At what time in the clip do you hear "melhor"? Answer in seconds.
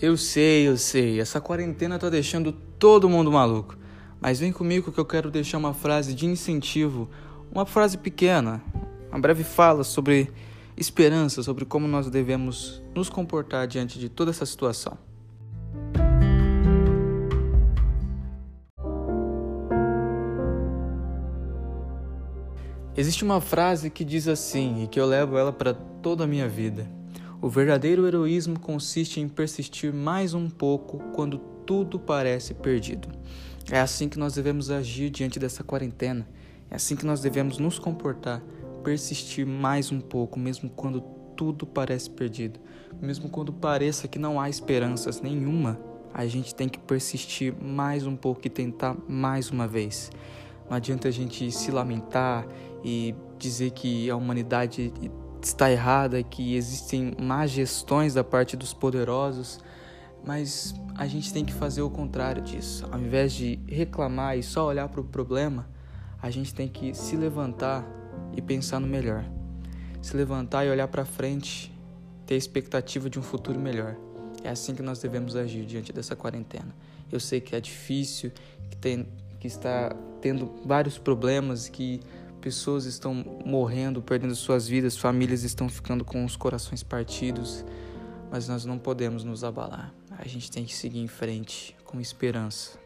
68.86-69.24, 73.58-73.96